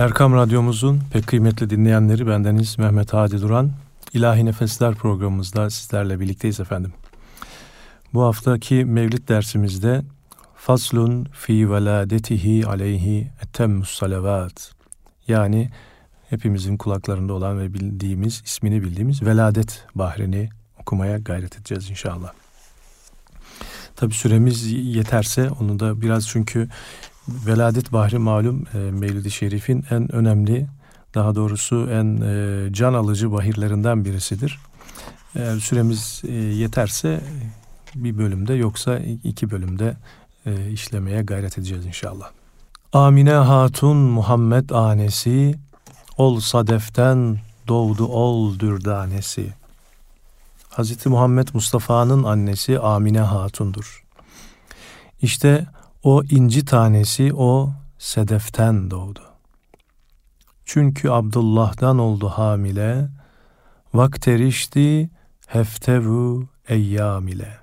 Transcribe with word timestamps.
Erkam 0.00 0.34
Radyomuzun 0.34 1.00
pek 1.12 1.26
kıymetli 1.26 1.70
dinleyenleri 1.70 2.26
bendeniz 2.26 2.78
Mehmet 2.78 3.12
Hadi 3.12 3.42
Duran. 3.42 3.70
İlahi 4.12 4.44
Nefesler 4.44 4.94
programımızda 4.94 5.70
sizlerle 5.70 6.20
birlikteyiz 6.20 6.60
efendim. 6.60 6.92
Bu 8.14 8.22
haftaki 8.22 8.84
Mevlid 8.84 9.28
dersimizde 9.28 10.02
Faslun 10.56 11.24
fi 11.24 11.70
veladetihi 11.70 12.66
aleyhi 12.66 13.30
etemmus 13.42 13.90
salavat. 13.90 14.72
Yani 15.28 15.70
hepimizin 16.30 16.76
kulaklarında 16.76 17.32
olan 17.32 17.58
ve 17.58 17.74
bildiğimiz, 17.74 18.42
ismini 18.44 18.82
bildiğimiz 18.82 19.22
veladet 19.22 19.86
bahrini 19.94 20.48
okumaya 20.80 21.18
gayret 21.18 21.56
edeceğiz 21.56 21.90
inşallah. 21.90 22.32
Tabi 23.96 24.14
süremiz 24.14 24.72
yeterse 24.72 25.50
onu 25.50 25.80
da 25.80 26.00
biraz 26.00 26.28
çünkü 26.28 26.68
veladet 27.46 27.92
bahri 27.92 28.18
malum 28.18 28.64
e, 28.74 28.78
Mevlid-i 28.78 29.30
Şerif'in 29.30 29.84
en 29.90 30.14
önemli 30.14 30.66
daha 31.14 31.34
doğrusu 31.34 31.88
en 31.90 32.20
e, 32.20 32.72
can 32.72 32.94
alıcı 32.94 33.32
bahirlerinden 33.32 34.04
birisidir. 34.04 34.58
Eğer 35.34 35.58
süremiz 35.58 36.22
e, 36.28 36.32
yeterse 36.32 37.20
bir 37.94 38.18
bölümde 38.18 38.54
yoksa 38.54 38.98
iki 39.24 39.50
bölümde 39.50 39.96
e, 40.46 40.70
işlemeye 40.70 41.22
gayret 41.22 41.58
edeceğiz 41.58 41.86
inşallah. 41.86 42.30
Amine 42.92 43.32
Hatun 43.32 43.96
Muhammed 43.96 44.70
anesi, 44.70 45.54
ol 46.16 46.40
sadeften 46.40 47.38
doğdu 47.68 48.06
ol 48.06 48.58
dürdanesi. 48.58 49.52
Hz. 50.70 51.06
Muhammed 51.06 51.48
Mustafa'nın 51.54 52.24
annesi 52.24 52.78
Amine 52.78 53.20
Hatun'dur. 53.20 54.04
İşte 55.22 55.66
o 56.02 56.22
inci 56.24 56.64
tanesi 56.64 57.34
o 57.34 57.72
sedeften 57.98 58.90
doğdu. 58.90 59.20
Çünkü 60.64 61.10
Abdullah'dan 61.10 61.98
oldu 61.98 62.28
hamile, 62.28 63.08
vakterişti 63.94 65.10
heftevu 65.46 66.44
eyyam 66.68 67.28
ile. 67.28 67.56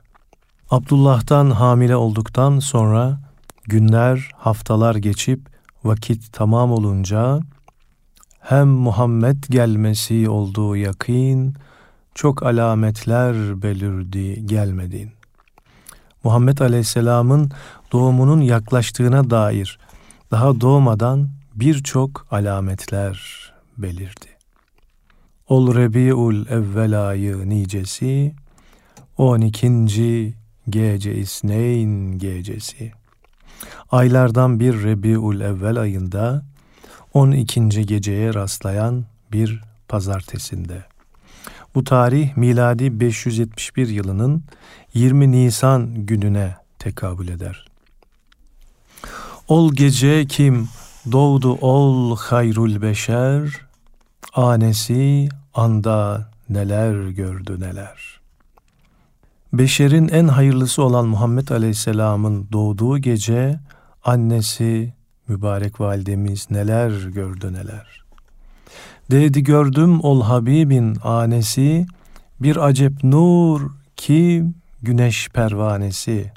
Abdullah'tan 0.69 1.49
hamile 1.51 1.95
olduktan 1.95 2.59
sonra 2.59 3.19
günler, 3.63 4.31
haftalar 4.35 4.95
geçip 4.95 5.49
vakit 5.83 6.33
tamam 6.33 6.71
olunca 6.71 7.39
hem 8.39 8.67
Muhammed 8.67 9.43
gelmesi 9.49 10.29
olduğu 10.29 10.75
yakin, 10.75 11.53
çok 12.15 12.43
alametler 12.43 13.61
belirdi 13.61 14.45
gelmedin. 14.45 15.11
Muhammed 16.23 16.57
Aleyhisselam'ın 16.57 17.51
doğumunun 17.91 18.41
yaklaştığına 18.41 19.29
dair 19.29 19.79
daha 20.31 20.61
doğmadan 20.61 21.29
birçok 21.55 22.27
alametler 22.31 23.47
belirdi. 23.77 24.27
Ol 25.47 25.75
Rebiul 25.75 26.47
evvel 26.47 27.07
ayı 27.07 27.49
nicesi, 27.49 28.35
12. 29.17 30.33
gece 30.69 31.15
İsneyn 31.15 32.17
gecesi. 32.17 32.91
Aylardan 33.91 34.59
bir 34.59 34.83
Rebiul 34.83 35.41
evvel 35.41 35.77
ayında 35.77 36.45
12. 37.13 37.69
geceye 37.69 38.33
rastlayan 38.33 39.05
bir 39.31 39.61
pazartesinde. 39.87 40.85
Bu 41.75 41.83
tarih 41.83 42.37
miladi 42.37 42.99
571 42.99 43.87
yılının 43.87 44.43
20 44.93 45.31
Nisan 45.31 46.05
gününe 46.05 46.55
tekabül 46.79 47.27
eder. 47.27 47.66
Ol 49.47 49.73
gece 49.73 50.25
kim 50.25 50.69
doğdu 51.11 51.53
ol 51.53 52.17
hayrul 52.17 52.81
beşer, 52.81 53.49
anesi 54.33 55.29
anda 55.53 56.29
neler 56.49 57.09
gördü 57.09 57.59
neler. 57.59 58.19
Beşerin 59.53 60.07
en 60.07 60.27
hayırlısı 60.27 60.83
olan 60.83 61.07
Muhammed 61.07 61.47
Aleyhisselam'ın 61.47 62.47
doğduğu 62.51 62.97
gece 62.97 63.59
annesi 64.03 64.93
mübarek 65.27 65.79
validemiz 65.79 66.51
neler 66.51 67.07
gördü 67.07 67.53
neler. 67.53 68.03
Dedi 69.11 69.43
gördüm 69.43 70.01
ol 70.01 70.21
Habibin 70.21 70.97
anesi 71.03 71.87
bir 72.39 72.67
acep 72.67 73.03
nur 73.03 73.71
ki 73.95 74.45
güneş 74.81 75.29
pervanesi. 75.29 76.36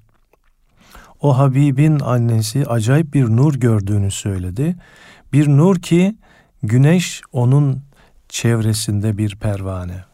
O 1.20 1.38
Habibin 1.38 2.00
annesi 2.00 2.66
acayip 2.66 3.14
bir 3.14 3.24
nur 3.24 3.54
gördüğünü 3.54 4.10
söyledi. 4.10 4.76
Bir 5.32 5.48
nur 5.48 5.76
ki 5.76 6.16
güneş 6.62 7.22
onun 7.32 7.82
çevresinde 8.28 9.18
bir 9.18 9.36
pervane. 9.36 10.04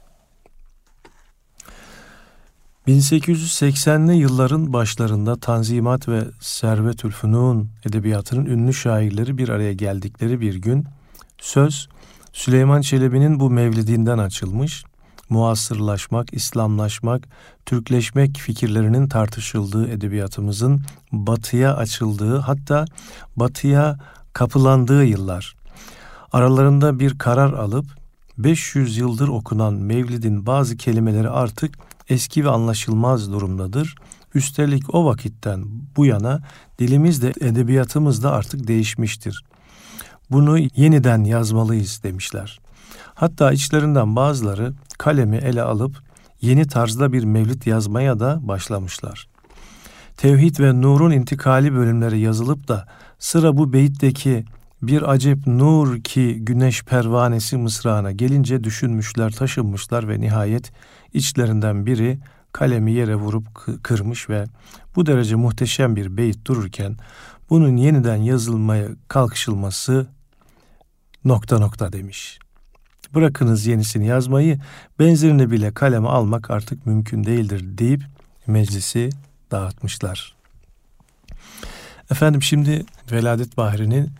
1880'li 2.88 4.16
yılların 4.16 4.72
başlarında 4.72 5.36
Tanzimat 5.36 6.08
ve 6.08 6.24
Servetül 6.40 7.10
Fünun 7.10 7.70
edebiyatının 7.86 8.46
ünlü 8.46 8.74
şairleri 8.74 9.38
bir 9.38 9.48
araya 9.48 9.72
geldikleri 9.72 10.40
bir 10.40 10.54
gün 10.54 10.84
söz 11.38 11.88
Süleyman 12.32 12.80
Çelebi'nin 12.80 13.40
bu 13.40 13.50
mevlidinden 13.50 14.18
açılmış, 14.18 14.84
muasırlaşmak, 15.28 16.34
İslamlaşmak, 16.34 17.28
Türkleşmek 17.66 18.36
fikirlerinin 18.36 19.08
tartışıldığı 19.08 19.88
edebiyatımızın 19.88 20.80
batıya 21.12 21.76
açıldığı 21.76 22.38
hatta 22.38 22.84
batıya 23.36 23.98
kapılandığı 24.32 25.04
yıllar. 25.04 25.56
Aralarında 26.32 26.98
bir 26.98 27.18
karar 27.18 27.52
alıp 27.52 27.86
500 28.38 28.96
yıldır 28.96 29.28
okunan 29.28 29.74
Mevlid'in 29.74 30.46
bazı 30.46 30.76
kelimeleri 30.76 31.28
artık 31.28 31.78
eski 32.08 32.44
ve 32.44 32.50
anlaşılmaz 32.50 33.32
durumdadır. 33.32 33.94
Üstelik 34.34 34.94
o 34.94 35.04
vakitten 35.04 35.64
bu 35.96 36.06
yana 36.06 36.40
dilimiz 36.78 37.22
de 37.22 37.32
edebiyatımız 37.40 38.22
da 38.22 38.32
artık 38.32 38.68
değişmiştir. 38.68 39.44
Bunu 40.30 40.58
yeniden 40.58 41.24
yazmalıyız 41.24 42.00
demişler. 42.02 42.60
Hatta 43.14 43.52
içlerinden 43.52 44.16
bazıları 44.16 44.72
kalemi 44.98 45.36
ele 45.36 45.62
alıp 45.62 46.02
yeni 46.40 46.66
tarzda 46.66 47.12
bir 47.12 47.24
mevlid 47.24 47.66
yazmaya 47.66 48.20
da 48.20 48.38
başlamışlar. 48.42 49.28
Tevhid 50.16 50.60
ve 50.60 50.82
Nur'un 50.82 51.10
intikali 51.10 51.74
bölümleri 51.74 52.18
yazılıp 52.18 52.68
da 52.68 52.88
sıra 53.18 53.56
bu 53.56 53.72
beyitteki 53.72 54.44
bir 54.82 55.10
acep 55.10 55.46
nur 55.46 56.00
ki 56.00 56.38
güneş 56.40 56.84
pervanesi 56.84 57.56
mısrağına 57.56 58.12
gelince 58.12 58.64
düşünmüşler, 58.64 59.32
taşınmışlar 59.32 60.08
ve 60.08 60.20
nihayet 60.20 60.72
içlerinden 61.12 61.86
biri 61.86 62.18
kalemi 62.52 62.92
yere 62.92 63.14
vurup 63.14 63.46
kırmış 63.82 64.30
ve 64.30 64.44
bu 64.96 65.06
derece 65.06 65.34
muhteşem 65.34 65.96
bir 65.96 66.16
beyit 66.16 66.46
dururken 66.46 66.96
bunun 67.50 67.76
yeniden 67.76 68.16
yazılmaya 68.16 68.88
kalkışılması 69.08 70.06
nokta 71.24 71.58
nokta 71.58 71.92
demiş. 71.92 72.38
Bırakınız 73.16 73.66
yenisini 73.66 74.06
yazmayı, 74.06 74.58
benzerini 74.98 75.50
bile 75.50 75.74
kaleme 75.74 76.08
almak 76.08 76.50
artık 76.50 76.86
mümkün 76.86 77.24
değildir 77.24 77.64
deyip 77.78 78.02
meclisi 78.46 79.10
dağıtmışlar. 79.50 80.36
Efendim 82.10 82.42
şimdi 82.42 82.84
Veladet 83.12 83.56
Bahri'nin 83.56 84.10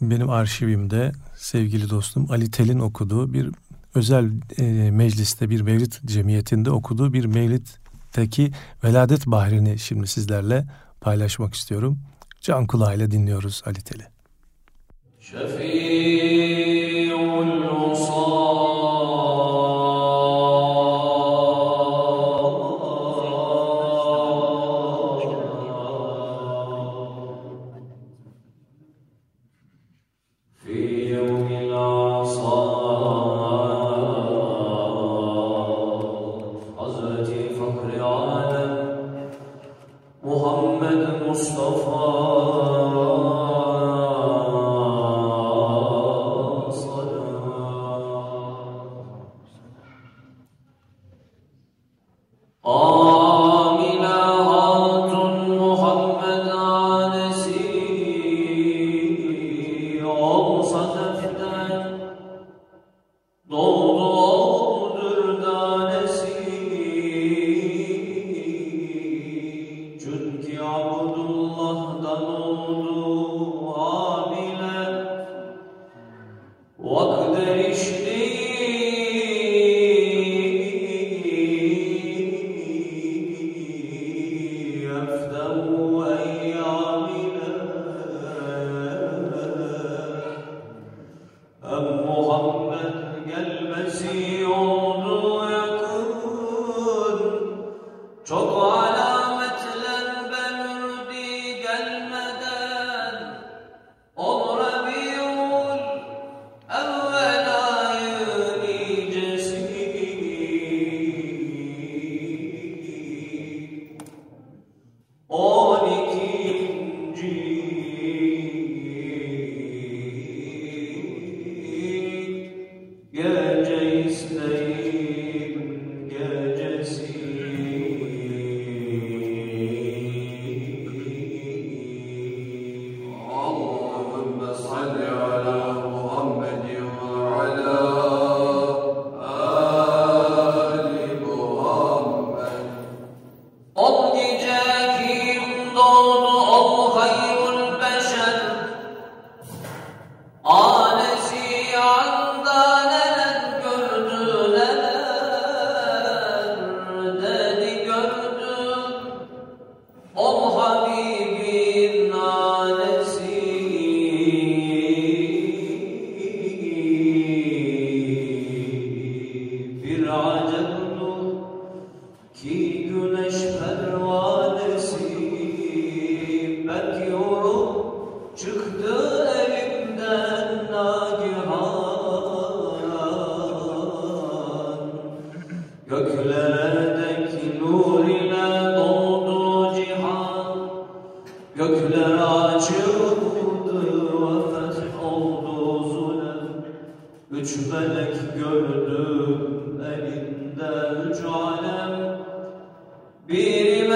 benim 0.00 0.30
arşivimde 0.30 1.12
sevgili 1.36 1.90
dostum 1.90 2.26
Ali 2.30 2.50
Tel'in 2.50 2.78
okuduğu 2.78 3.32
bir 3.32 3.50
özel 3.94 4.30
e, 4.58 4.90
mecliste 4.90 5.50
bir 5.50 5.60
mevlid 5.60 5.92
cemiyetinde 6.04 6.70
okuduğu 6.70 7.12
bir 7.12 7.24
mevlitteki 7.24 8.52
Veladet 8.84 9.26
Bahri'ni 9.26 9.78
şimdi 9.78 10.06
sizlerle 10.06 10.66
paylaşmak 11.00 11.54
istiyorum. 11.54 11.98
Can 12.40 12.66
kulağıyla 12.66 13.10
dinliyoruz 13.10 13.62
Ali 13.66 13.82
Tel'i. 13.82 14.04
Şefi'ul 15.20 16.83
الرسل 17.42 18.23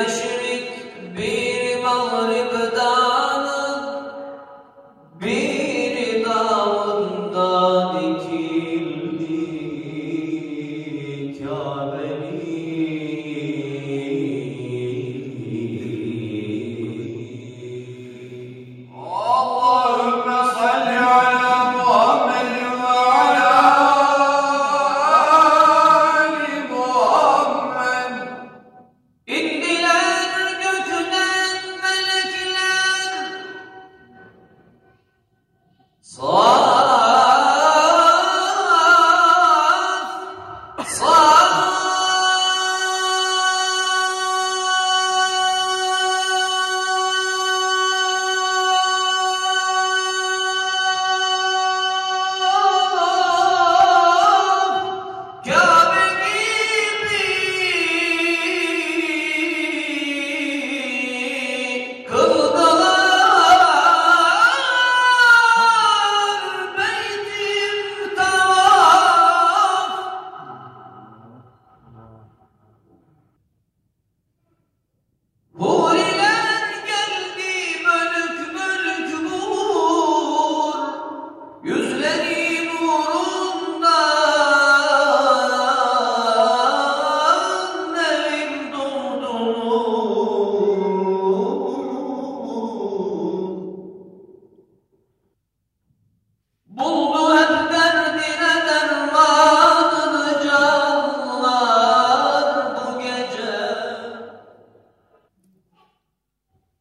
Krishna. 0.09 0.38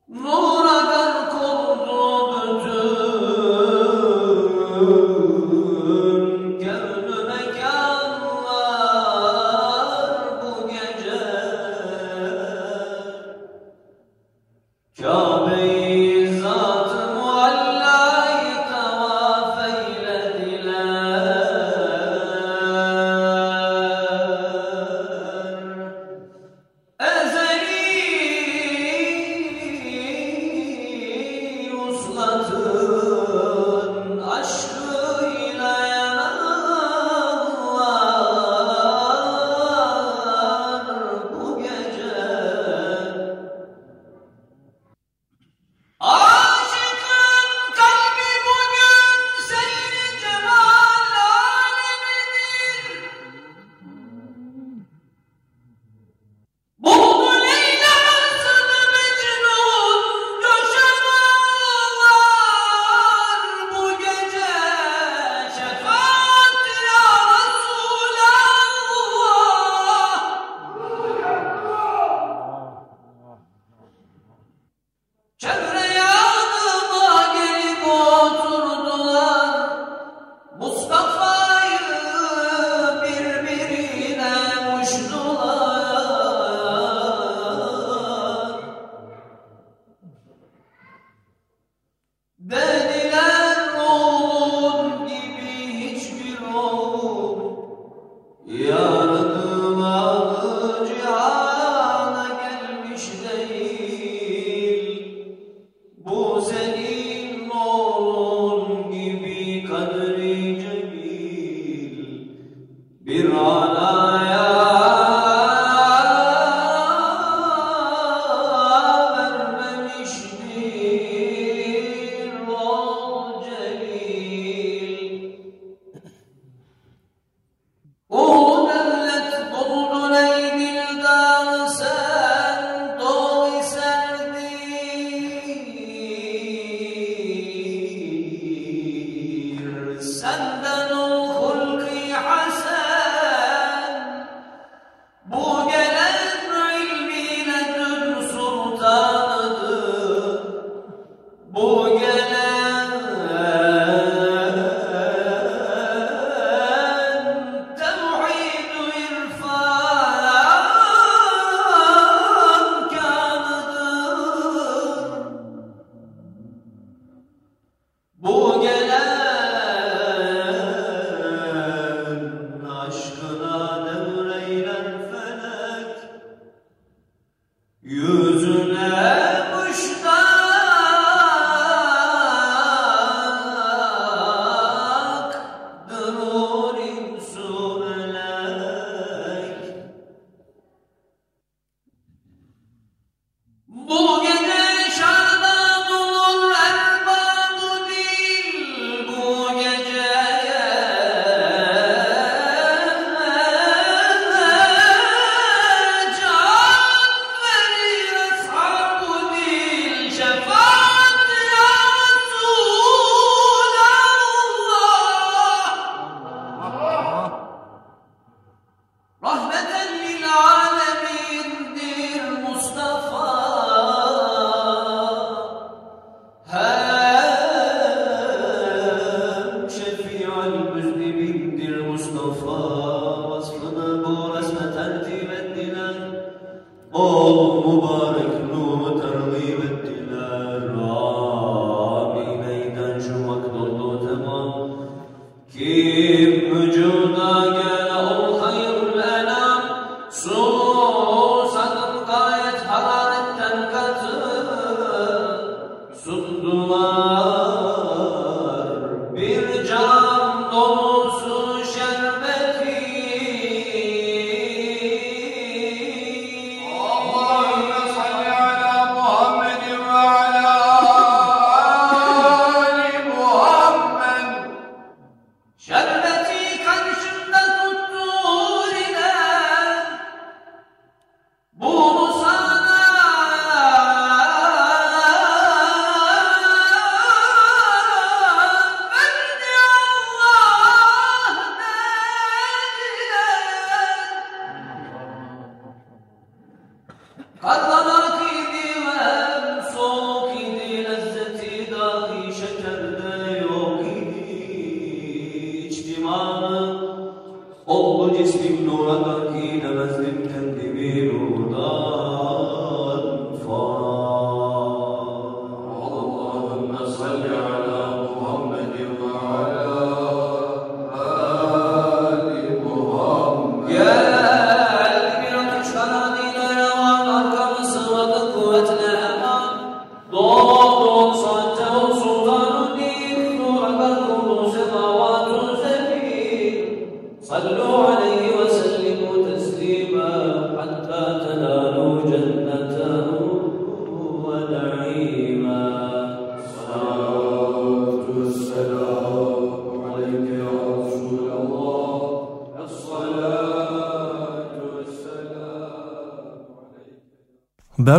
more 0.09 0.46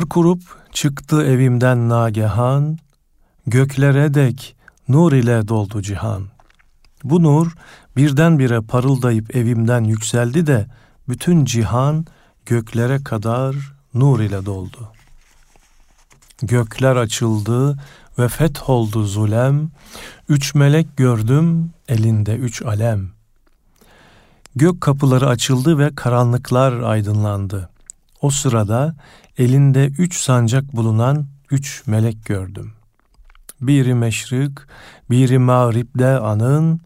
kurup 0.09 0.43
çıktı 0.73 1.23
evimden 1.23 1.89
nagehan, 1.89 2.79
göklere 3.47 4.15
dek 4.15 4.57
nur 4.89 5.13
ile 5.13 5.49
doldu 5.49 5.83
cihan. 5.83 6.27
Bu 7.05 7.23
nur 7.23 7.53
birdenbire 7.97 8.61
parıldayıp 8.61 9.37
evimden 9.37 9.85
yükseldi 9.85 10.47
de 10.47 10.67
bütün 11.09 11.45
cihan 11.45 12.07
göklere 12.47 13.05
kadar 13.05 13.57
nur 13.95 14.21
ile 14.21 14.47
doldu. 14.47 14.93
Gökler 16.43 16.97
açıldı 16.97 17.79
ve 18.19 18.29
fetholdu 18.29 19.05
zulem, 19.05 19.71
üç 20.29 20.55
melek 20.55 20.97
gördüm 20.97 21.71
elinde 21.89 22.37
üç 22.37 22.63
alem. 22.63 23.11
Gök 24.57 24.81
kapıları 24.81 25.29
açıldı 25.29 25.79
ve 25.79 25.95
karanlıklar 25.95 26.81
aydınlandı. 26.81 27.69
O 28.23 28.31
sırada 28.31 28.95
elinde 29.39 29.87
üç 29.87 30.21
sancak 30.21 30.77
bulunan 30.77 31.27
üç 31.51 31.83
melek 31.87 32.25
gördüm. 32.25 32.73
Biri 33.61 33.95
meşrik, 33.95 34.59
biri 35.11 35.39
mağripte 35.39 36.09
anın, 36.09 36.81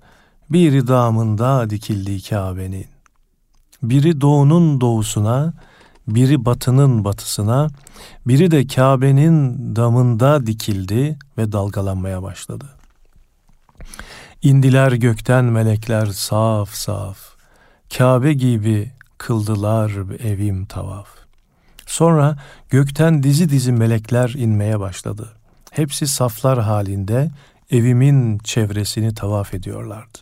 biri 0.50 0.86
damında 0.86 1.70
dikildi 1.70 2.22
Kabe'nin. 2.28 2.86
Biri 3.82 4.20
doğunun 4.20 4.80
doğusuna, 4.80 5.54
biri 6.08 6.44
batının 6.44 7.04
batısına, 7.04 7.68
biri 8.26 8.50
de 8.50 8.66
Kabe'nin 8.66 9.76
damında 9.76 10.46
dikildi 10.46 11.18
ve 11.38 11.52
dalgalanmaya 11.52 12.22
başladı. 12.22 12.66
İndiler 14.42 14.92
gökten 14.92 15.44
melekler 15.44 16.06
saf 16.06 16.70
saf, 16.70 17.18
Kabe 17.98 18.32
gibi 18.32 18.92
kıldılar 19.18 19.90
evim 20.24 20.66
tavaf. 20.66 21.21
Sonra 21.92 22.36
gökten 22.70 23.22
dizi 23.22 23.48
dizi 23.48 23.72
melekler 23.72 24.28
inmeye 24.28 24.80
başladı. 24.80 25.32
Hepsi 25.70 26.06
saflar 26.06 26.60
halinde 26.60 27.30
evimin 27.70 28.38
çevresini 28.38 29.14
tavaf 29.14 29.54
ediyorlardı. 29.54 30.18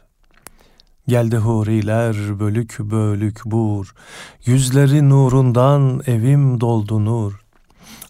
Geldi 1.08 1.36
huriler 1.36 2.40
bölük 2.40 2.78
bölük 2.80 3.44
bur, 3.44 3.94
yüzleri 4.46 5.08
nurundan 5.08 6.02
evim 6.06 6.60
doldu 6.60 7.04
nur. 7.04 7.40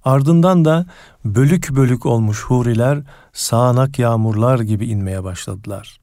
Ardından 0.04 0.64
da 0.64 0.86
bölük 1.24 1.70
bölük 1.70 2.06
olmuş 2.06 2.44
huriler 2.44 3.02
sağanak 3.32 3.98
yağmurlar 3.98 4.60
gibi 4.60 4.86
inmeye 4.86 5.24
başladılar. 5.24 6.00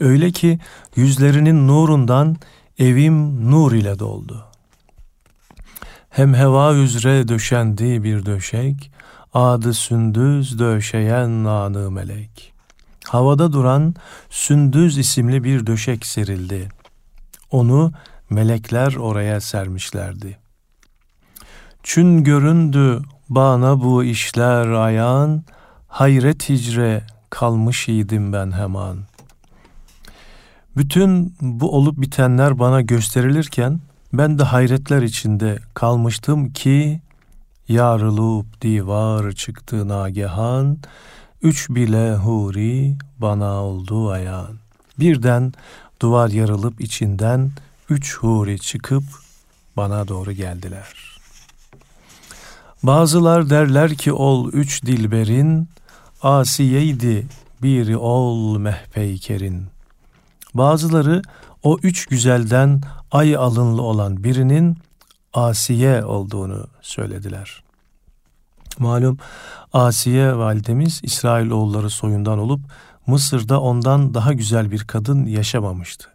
Öyle 0.00 0.30
ki 0.30 0.58
yüzlerinin 0.96 1.68
nurundan 1.68 2.36
evim 2.78 3.50
nur 3.50 3.72
ile 3.72 3.98
doldu. 3.98 4.53
Hem 6.14 6.34
heva 6.34 6.74
üzere 6.74 7.28
döşendi 7.28 8.04
bir 8.04 8.26
döşek, 8.26 8.90
adı 9.32 9.74
sündüz 9.74 10.58
döşeyen 10.58 11.44
nanı 11.44 11.90
melek. 11.90 12.54
Havada 13.04 13.52
duran 13.52 13.94
sündüz 14.30 14.98
isimli 14.98 15.44
bir 15.44 15.66
döşek 15.66 16.06
serildi. 16.06 16.68
Onu 17.50 17.92
melekler 18.30 18.94
oraya 18.94 19.40
sermişlerdi. 19.40 20.38
Çün 21.82 22.24
göründü 22.24 23.02
bana 23.28 23.80
bu 23.80 24.04
işler 24.04 24.66
ayağın, 24.66 25.44
hayret 25.88 26.48
hicre 26.48 27.02
kalmış 27.30 27.88
idim 27.88 28.32
ben 28.32 28.52
hemen. 28.52 28.96
Bütün 30.76 31.34
bu 31.40 31.76
olup 31.76 32.00
bitenler 32.00 32.58
bana 32.58 32.80
gösterilirken 32.80 33.80
ben 34.18 34.38
de 34.38 34.42
hayretler 34.42 35.02
içinde 35.02 35.58
kalmıştım 35.74 36.52
ki 36.52 37.00
yarılıp 37.68 38.60
divar 38.60 39.32
çıktı 39.32 39.88
nagehan, 39.88 40.78
üç 41.42 41.70
bile 41.70 42.14
huri 42.14 42.96
bana 43.18 43.62
oldu 43.62 44.10
ayan. 44.10 44.58
Birden 44.98 45.52
duvar 46.02 46.28
yarılıp 46.28 46.80
içinden 46.80 47.50
üç 47.90 48.16
huri 48.16 48.58
çıkıp 48.58 49.04
bana 49.76 50.08
doğru 50.08 50.32
geldiler. 50.32 51.18
Bazılar 52.82 53.50
derler 53.50 53.94
ki 53.94 54.12
ol 54.12 54.52
üç 54.52 54.82
dilberin, 54.82 55.68
asiyeydi 56.22 57.26
biri 57.62 57.96
ol 57.96 58.58
mehpeykerin. 58.58 59.66
Bazıları 60.54 61.22
o 61.64 61.78
üç 61.82 62.06
güzelden 62.06 62.80
ay 63.10 63.36
alınlı 63.36 63.82
olan 63.82 64.24
birinin 64.24 64.78
Asiye 65.32 66.04
olduğunu 66.04 66.66
söylediler. 66.80 67.64
Malum 68.78 69.18
Asiye 69.72 70.36
validemiz 70.36 71.00
İsrailoğulları 71.02 71.90
soyundan 71.90 72.38
olup 72.38 72.60
Mısır'da 73.06 73.60
ondan 73.60 74.14
daha 74.14 74.32
güzel 74.32 74.70
bir 74.70 74.84
kadın 74.84 75.26
yaşamamıştı. 75.26 76.08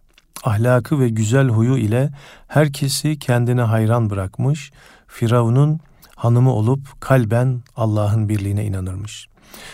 Ahlakı 0.44 1.00
ve 1.00 1.10
güzel 1.10 1.50
huyu 1.50 1.78
ile 1.78 2.10
herkesi 2.48 3.20
kendine 3.20 3.62
hayran 3.62 4.10
bırakmış, 4.10 4.72
Firavun'un 5.08 5.80
hanımı 6.16 6.54
olup 6.54 7.02
kalben 7.02 7.62
Allah'ın 7.76 8.30
birliğine 8.30 8.66
inanırmış. 8.66 9.28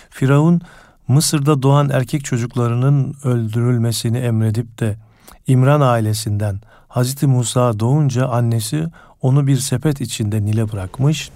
Firavun 0.09 0.61
Mısır'da 1.07 1.63
doğan 1.63 1.89
erkek 1.89 2.25
çocuklarının 2.25 3.15
öldürülmesini 3.23 4.17
emredip 4.17 4.79
de 4.79 4.97
İmran 5.47 5.81
ailesinden 5.81 6.59
Hazreti 6.87 7.27
Musa 7.27 7.79
doğunca 7.79 8.27
annesi 8.27 8.85
onu 9.21 9.47
bir 9.47 9.57
sepet 9.57 10.01
içinde 10.01 10.45
Nil'e 10.45 10.71
bırakmış. 10.71 11.29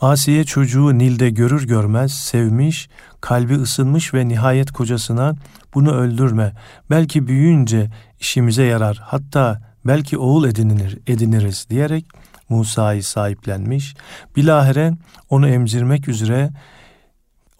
Asiye 0.00 0.44
çocuğu 0.44 0.98
Nil'de 0.98 1.30
görür 1.30 1.66
görmez 1.66 2.12
sevmiş, 2.12 2.88
kalbi 3.20 3.54
ısınmış 3.54 4.14
ve 4.14 4.28
nihayet 4.28 4.72
kocasına 4.72 5.34
bunu 5.74 5.94
öldürme, 5.94 6.52
belki 6.90 7.26
büyüyünce 7.26 7.90
işimize 8.20 8.62
yarar, 8.62 9.00
hatta 9.02 9.60
belki 9.86 10.18
oğul 10.18 10.44
edinilir, 10.44 10.98
ediniriz 11.06 11.66
diyerek 11.70 12.06
Musa'yı 12.48 13.04
sahiplenmiş. 13.04 13.94
Bilahere 14.36 14.92
onu 15.30 15.48
emzirmek 15.48 16.08
üzere 16.08 16.50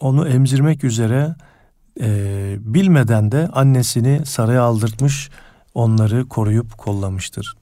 onu 0.01 0.29
emzirmek 0.29 0.85
üzere 0.85 1.35
e, 2.01 2.07
bilmeden 2.59 3.33
de 3.33 3.49
annesini 3.53 4.27
saraya 4.27 4.63
aldırtmış, 4.63 5.31
onları 5.75 6.29
koruyup 6.29 6.79
kollamıştır. 6.79 7.55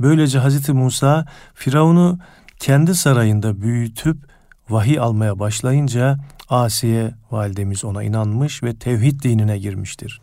Böylece 0.00 0.38
Hazreti 0.38 0.72
Musa 0.72 1.26
Firavun'u 1.54 2.18
kendi 2.58 2.94
sarayında 2.94 3.60
büyütüp 3.60 4.16
vahiy 4.70 4.98
almaya 4.98 5.38
başlayınca 5.38 6.18
Asiye 6.48 7.14
validemiz 7.30 7.84
ona 7.84 8.02
inanmış 8.02 8.62
ve 8.62 8.74
tevhid 8.74 9.22
dinine 9.22 9.58
girmiştir. 9.58 10.20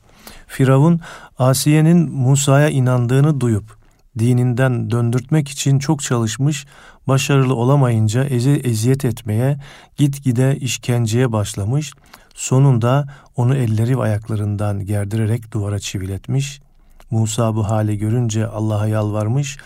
Firavun 0.48 1.00
Asiye'nin 1.40 2.12
Musa'ya 2.12 2.70
inandığını 2.70 3.42
duyup 3.42 3.82
dininden 4.20 4.92
döndürtmek 4.92 5.50
için 5.50 5.80
çok 5.80 6.02
çalışmış, 6.02 6.66
başarılı 7.08 7.56
olamayınca 7.56 8.24
eze, 8.24 8.52
eziyet 8.52 9.06
etmeye, 9.06 9.60
gitgide 9.98 10.58
işkenceye 10.58 11.32
başlamış, 11.32 11.94
sonunda 12.34 13.08
onu 13.36 13.56
elleri 13.56 13.98
ve 13.98 14.02
ayaklarından 14.02 14.86
gerdirerek 14.86 15.52
duvara 15.52 15.80
çiviletmiş. 15.80 16.62
Musa 17.12 17.56
bu 17.56 17.70
hali 17.70 17.98
görünce 17.98 18.48
Allah'a 18.48 18.88
yalvarmış, 18.88 19.58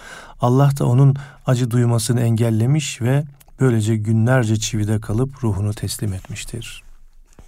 Allah 0.42 0.70
da 0.80 0.86
onun 0.86 1.16
acı 1.46 1.72
duymasını 1.72 2.22
engellemiş 2.22 3.02
ve 3.02 3.24
böylece 3.60 3.96
günlerce 3.96 4.60
çivide 4.60 5.00
kalıp 5.00 5.44
ruhunu 5.44 5.74
teslim 5.74 6.14
etmiştir. 6.14 6.84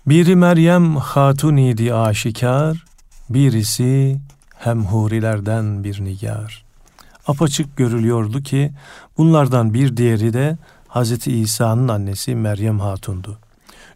Biri 0.06 0.36
Meryem 0.36 0.96
hatun 0.96 1.58
idi 1.58 1.94
aşikar, 1.94 2.86
birisi 3.30 4.20
hem 4.58 4.86
hurilerden 4.86 5.84
bir 5.84 6.04
nigar 6.04 6.68
apaçık 7.28 7.78
görülüyordu 7.78 8.44
ki 8.44 8.72
bunlardan 9.18 9.74
bir 9.74 9.98
diğeri 9.98 10.34
de 10.34 10.58
Hz. 10.90 11.28
İsa'nın 11.28 11.88
annesi 11.88 12.36
Meryem 12.36 12.80
Hatun'du. 12.80 13.40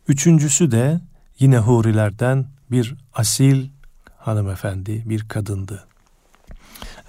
Üçüncüsü 0.07 0.71
de 0.71 1.01
yine 1.39 1.57
hurilerden 1.57 2.45
bir 2.71 2.95
asil 3.13 3.69
hanımefendi, 4.17 5.09
bir 5.09 5.27
kadındı. 5.27 5.87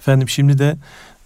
Efendim 0.03 0.29
şimdi 0.29 0.57
de 0.57 0.77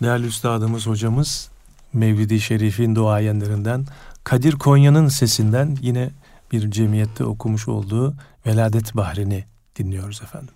değerli 0.04 0.28
üstadımız 0.28 0.88
hocamız 0.88 1.52
Mevlidi 1.94 2.40
Şerif'in 2.40 2.96
duayenlerinden 2.96 3.86
Kadir 4.24 4.54
Konya'nın 4.54 5.08
sesinden 5.08 5.78
yine 5.82 6.10
bir 6.52 6.72
cemiyette 6.72 7.26
okumuş 7.26 7.68
olduğu 7.68 8.13
Veladet 8.46 8.96
Bahri'ni 8.96 9.44
dinliyoruz 9.76 10.22
efendim. 10.22 10.54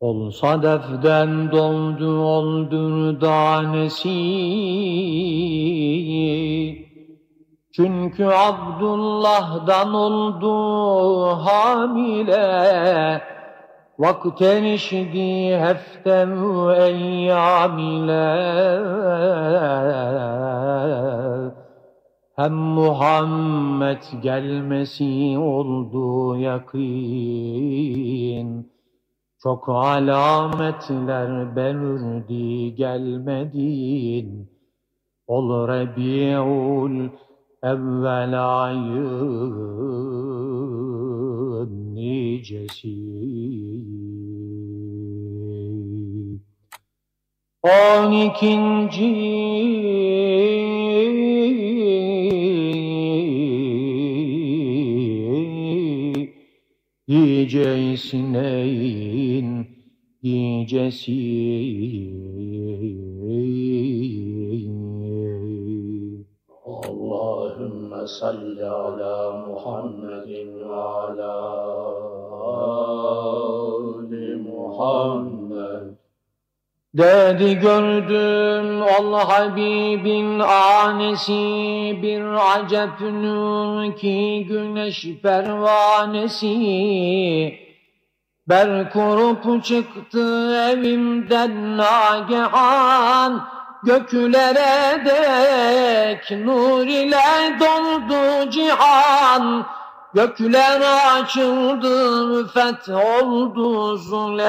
Olsa 0.00 0.62
defden 0.62 1.52
doldu 1.52 2.18
oldur 2.20 3.20
danesi 3.20 4.14
Çünkü 7.76 8.24
Abdullah'dan 8.24 9.94
oldu 9.94 10.52
hamile. 11.26 13.22
Vakten 13.98 14.64
işdi 14.64 15.56
heften 15.56 16.30
eyyam 16.74 17.78
ile. 17.78 18.34
Hem 22.36 22.52
Muhammed 22.52 24.02
gelmesi 24.22 25.38
oldu 25.38 26.36
yakin 26.36 26.84
Çok 29.42 29.68
alametler 29.68 31.56
belirdi 31.56 32.74
gelmedin. 32.74 34.50
Ol 35.26 35.68
Rebi'ul 35.68 37.10
evvel 37.64 38.62
ayın 38.62 39.54
nicesi. 41.94 42.94
On 47.62 48.12
ikinci 48.12 49.14
gecesi 60.64 61.44
Allahümme 62.94 63.13
ala 68.70 69.32
Muhammedin 69.32 70.60
ve 70.60 70.74
ala 70.74 71.34
Ali 74.10 74.36
Muhammed 74.36 75.94
Dedi 76.96 77.58
gördüm 77.58 78.82
ol 78.82 79.14
Habibin 79.14 80.38
anesi 80.40 81.32
bir 82.02 82.22
acep 82.56 83.00
nur 83.00 83.96
ki 83.96 84.46
güneş 84.48 85.06
pervanesi. 85.22 86.54
Ber 88.48 88.90
kurup 88.90 89.64
çıktı 89.64 90.54
evimden 90.72 91.76
nagehan 91.76 93.53
Göklere 93.84 95.04
dek 95.04 96.30
nur 96.30 96.86
ile 96.86 97.58
doldu 97.60 98.50
cihan 98.50 99.66
Gökler 100.14 100.80
açıldı, 101.20 102.46
feth 102.48 102.88
oldu 102.88 103.96
zulem. 103.96 104.44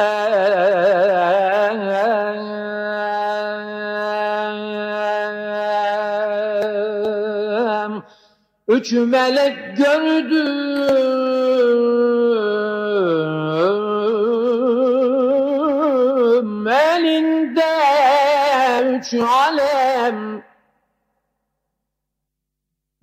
Üç 8.68 8.92
melek 8.92 9.78
gördüm, 9.78 11.08
elinde 16.68 17.76
üç 18.98 19.14
alem. 19.14 20.44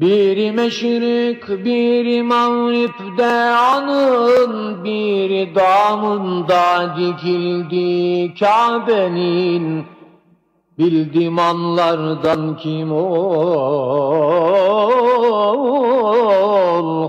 Biri 0.01 0.53
meşrik, 0.53 1.49
biri 1.49 2.23
mağripte 2.23 3.35
anın, 3.55 4.85
biri 4.85 5.55
damında 5.55 6.97
dikildi 6.97 8.35
Kabe'nin. 8.35 9.87
Bildim 10.79 11.39
anlardan 11.39 12.57
kim 12.57 12.93
ol, 12.93 13.13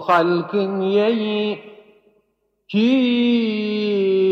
halkın 0.08 0.82
yeyi 0.82 1.60
kim 2.67 4.23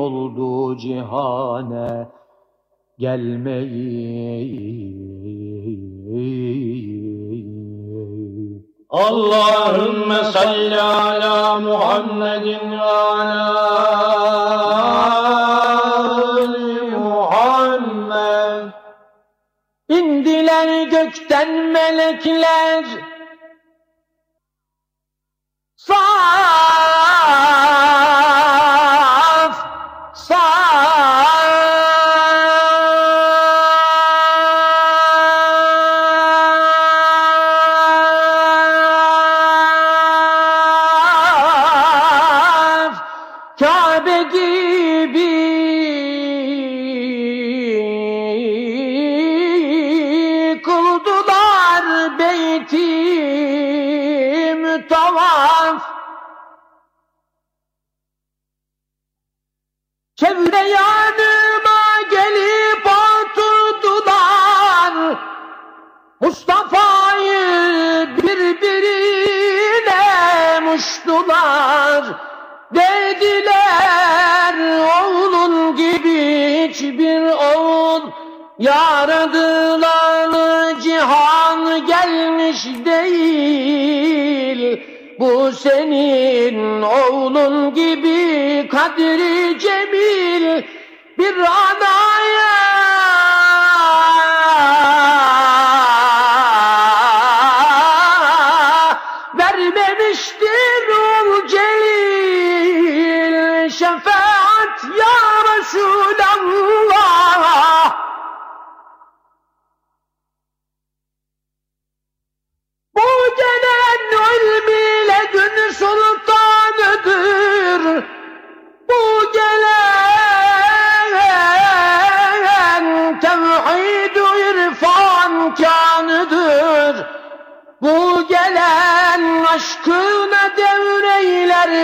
oldu 0.00 0.76
cihane 0.78 2.08
gelmeyi. 2.98 4.30
Allahümme 8.90 10.24
salli 10.24 10.80
ala 10.80 11.60
Muhammedin 11.60 12.72
ve 12.72 12.82
ala 12.82 13.60
Muhammed. 16.98 18.72
İndiler 19.88 20.86
gökten 20.88 21.50
melekler, 21.72 22.84
saf, 25.76 26.89
gelmiş 81.86 82.66
değil. 82.84 84.80
Bu 85.18 85.52
senin 85.52 86.82
oğlun 86.82 87.74
gibi 87.74 88.68
kadri 88.68 89.58
cemil 89.58 90.62
bir 91.18 91.36
anaya 91.36 91.99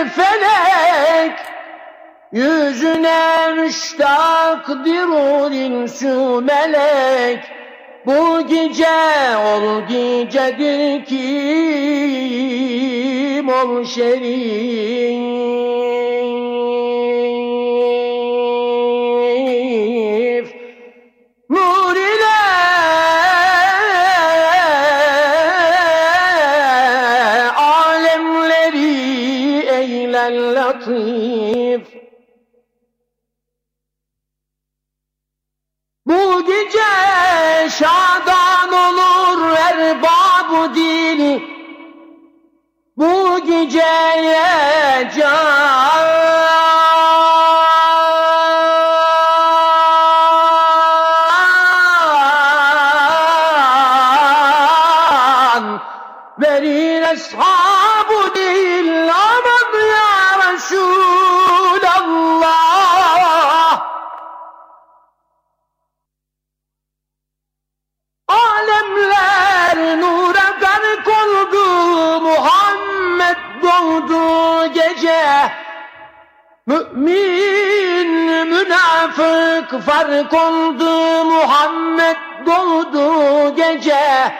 felek. 0.07 1.39
Yüzüne 2.31 3.53
müştakdir 3.53 5.07
ol 5.07 5.51
insü 5.51 6.41
melek. 6.41 7.43
Bu 8.05 8.47
gece 8.47 9.37
ol 9.37 9.81
gecedir 9.89 11.05
kim 11.05 11.17
ol 13.49 13.85
şerif. 13.85 15.36
Geceye 44.17 45.09
can 45.13 45.96
fark 79.79 80.33
oldu 80.33 81.23
Muhammed 81.25 82.17
doğdu 82.45 83.55
gece. 83.55 84.33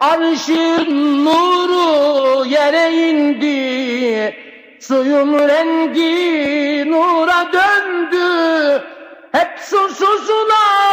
Arşın 0.00 1.24
nuru 1.24 2.44
yere 2.44 2.92
indi 2.92 4.36
Suyun 4.80 5.48
rengi 5.48 6.90
nura 6.90 7.52
döndü. 7.52 8.82
Hep 9.32 9.58
susuzlar 9.60 10.92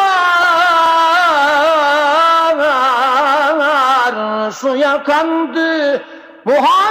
suya 4.51 5.03
kandı. 5.03 6.03
Muhammed 6.45 6.88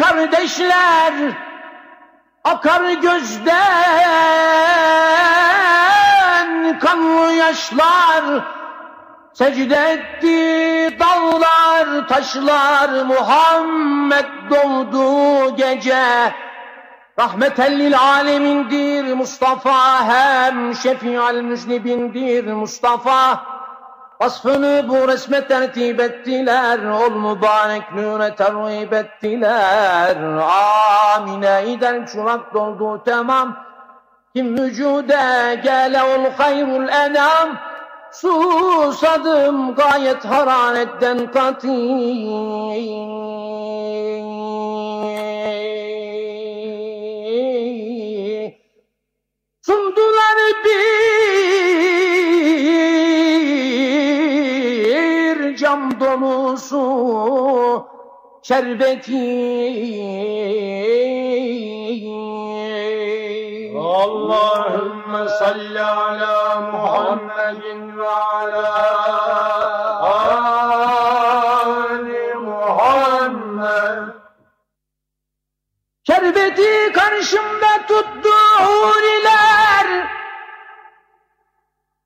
kardeşler 0.00 1.12
akar 2.44 2.92
gözden 2.92 3.50
kanlı 6.78 7.32
yaşlar. 7.32 8.24
Secde 9.32 9.76
etti 9.76 10.98
dağlar 11.00 12.08
taşlar 12.08 13.02
Muhammed 13.04 14.26
doğdu 14.50 15.56
gece. 15.56 16.32
Rahmeten 17.18 17.78
lil 17.78 17.98
alemindir 17.98 19.14
Mustafa 19.14 20.04
hem 20.04 20.74
şefial 20.74 21.34
müznibindir 21.34 22.52
Mustafa 22.52 23.44
Vasfını 24.20 24.84
bu 24.88 25.08
resme 25.08 25.46
tertip 25.46 26.00
ettiler, 26.00 26.78
ol 26.84 27.10
mübarek 27.10 27.92
nüre 27.94 28.34
terhip 28.34 28.92
ettiler. 28.92 30.16
Amine 31.16 31.64
iden 31.66 32.06
çurak 32.06 32.54
doldu 32.54 33.02
tamam. 33.04 33.56
Kim 34.36 34.58
vücude 34.58 35.60
gele 35.62 36.02
ol 36.02 36.30
hayrul 36.38 36.88
enam. 36.88 37.58
Susadım 38.12 39.74
gayet 39.74 40.24
hararetten 40.24 41.32
kati. 41.32 41.68
Sundular 49.62 50.36
bir 50.64 51.89
dolusu 56.10 57.86
şerbeti. 58.42 59.14
Allahümme 63.78 65.28
salli 65.28 65.82
ala 65.82 66.60
Muhammedin 66.60 67.98
ve 67.98 68.08
ala 68.08 68.70
Ali 71.62 72.34
Muhammed. 72.34 74.14
Şerbeti 76.06 76.92
karşımda 76.92 77.86
tuttu 77.88 78.30
huriler 78.58 80.10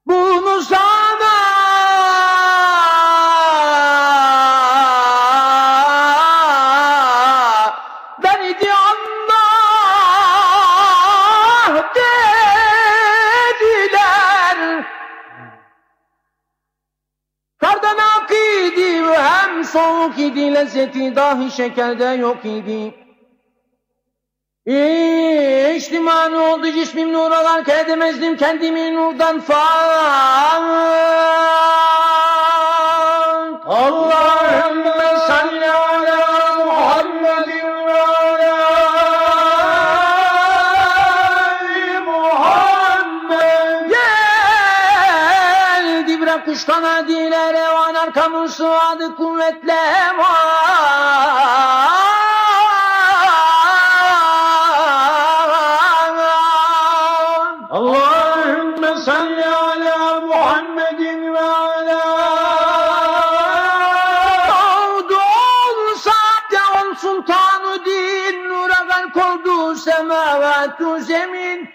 Bunu 0.06 0.62
sana 0.62 1.33
soğuk 19.74 20.18
idi, 20.18 20.54
lezzeti 20.54 21.16
dahi 21.16 21.50
şekerde 21.50 22.04
yok 22.04 22.44
idi. 22.44 22.94
Mani 26.00 26.38
oldu 26.38 26.72
cismim 26.72 27.12
nur 27.12 27.30
alan 27.30 27.64
edemezdim 27.68 28.36
kendimi 28.36 28.94
nurdan 28.94 29.40
fark. 29.40 30.64
Allahümme 33.66 34.43
gark 69.14 69.16
oldu 69.26 69.76
semavatü 69.76 71.04
zemin. 71.04 71.68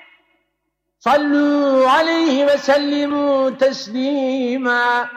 Sallu 1.00 1.88
aleyhi 1.88 2.48
ve 2.48 2.58
sellimu 2.58 3.58
teslima 3.58 5.10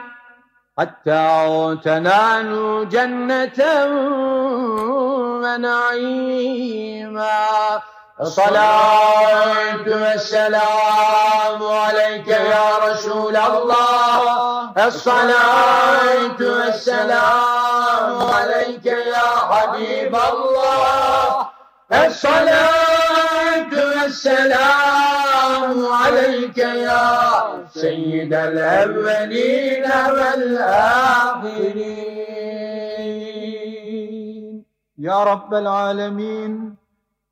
Hatta 0.77 1.75
tenalu 1.83 2.89
cenneten 2.91 3.91
ve 5.43 5.61
naima 5.61 7.35
الصلاة 8.19 9.85
والسلام 9.85 11.63
عليك 11.63 12.27
يا 12.27 12.69
رسول 12.89 13.35
الله 13.37 14.21
الصلاة 14.87 16.39
والسلام 16.41 18.21
عليك 18.33 18.85
يا 18.85 19.29
حبيب 19.49 20.15
الله 20.15 21.30
الصلاة 21.93 23.71
والسلام 23.95 25.85
عليك 25.85 26.57
يا 26.57 27.65
سيد 27.73 28.33
الأولين 28.33 29.85
والآخرين 30.15 31.87
Ya 34.97 35.25
Rabbel 35.25 35.67
Alemin, 35.67 36.77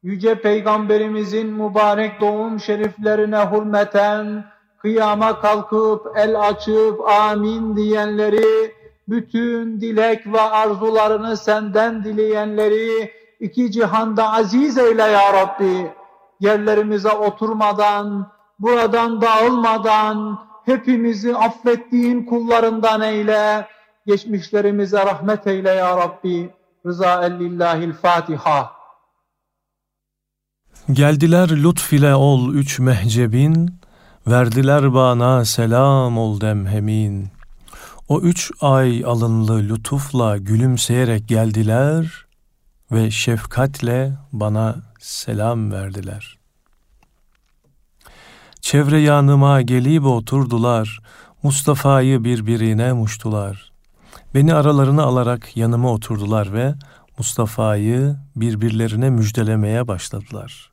Yüce 0.04 0.36
Peygamberimizin 0.36 1.48
mübarek 1.48 2.21
doğum 2.21 2.60
şeriflerine 2.60 3.50
hürmeten, 3.52 4.45
kıyama 4.78 5.41
kalkıp 5.41 6.17
el 6.17 6.41
açıp 6.41 7.10
amin 7.10 7.76
diyenleri, 7.76 8.76
bütün 9.08 9.82
dilek 9.82 10.28
ve 10.28 10.41
arzularını 10.41 11.38
senden 11.38 12.04
dileyenleri, 12.04 13.12
iki 13.40 13.72
cihanda 13.72 14.33
aziz 14.33 14.79
eyle 14.79 15.03
ya 15.03 15.33
Rabbi. 15.33 15.92
Yerlerimize 16.40 17.11
oturmadan, 17.11 18.33
buradan 18.59 19.20
dağılmadan, 19.20 20.38
hepimizi 20.64 21.37
affettiğin 21.37 22.26
kullarından 22.26 23.00
eyle, 23.00 23.66
geçmişlerimize 24.07 25.07
rahmet 25.07 25.46
eyle 25.46 25.70
ya 25.70 25.96
Rabbi. 25.96 26.50
Rıza 26.87 27.24
ellillahil 27.26 27.92
Fatiha. 27.92 28.72
Geldiler 30.92 31.48
lütf 31.48 31.92
ile 31.92 32.14
ol 32.14 32.55
üç 32.55 32.79
mehcebin, 32.79 33.81
verdiler 34.26 34.94
bana 34.94 35.44
selam 35.44 36.18
ol 36.18 36.40
demhemin. 36.40 37.29
O 38.09 38.20
üç 38.20 38.50
ay 38.61 39.05
alınlı 39.05 39.59
lütufla 39.59 40.37
gülümseyerek 40.37 41.29
geldiler 41.29 42.30
ve 42.92 43.11
şefkatle 43.11 44.12
bana 44.33 44.76
selam 44.98 45.72
verdiler. 45.72 46.38
Çevre 48.61 49.00
yanıma 49.00 49.62
gelip 49.62 50.05
oturdular, 50.05 51.00
Mustafa'yı 51.42 52.24
birbirine 52.24 52.92
muştular. 52.92 53.72
Beni 54.35 54.55
aralarına 54.55 55.03
alarak 55.03 55.57
yanıma 55.57 55.92
oturdular 55.92 56.53
ve 56.53 56.74
Mustafa'yı 57.18 58.16
birbirlerine 58.37 59.11
müjdelemeye 59.11 59.88
başladılar. 59.88 60.70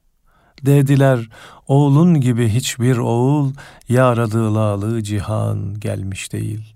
Dediler, 0.65 1.29
oğlun 1.67 2.21
gibi 2.21 2.49
hiçbir 2.49 2.97
oğul 2.97 3.53
yaradılalı 3.89 5.03
cihan 5.03 5.79
gelmiş 5.79 6.33
değil. 6.33 6.73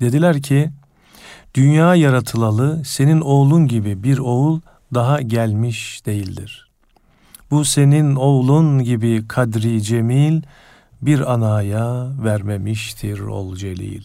Dediler 0.00 0.42
ki, 0.42 0.70
dünya 1.56 1.94
yaratılalı 1.94 2.84
senin 2.84 3.20
oğlun 3.20 3.66
gibi 3.66 4.02
bir 4.02 4.18
oğul 4.18 4.60
daha 4.94 5.22
gelmiş 5.22 6.06
değildir. 6.06 6.68
Bu 7.50 7.64
senin 7.64 8.16
oğlun 8.16 8.84
gibi 8.84 9.28
kadri 9.28 9.82
cemil 9.82 10.42
bir 11.02 11.32
anaya 11.32 12.08
vermemiştir 12.24 13.18
ol 13.18 13.56
celil. 13.56 14.02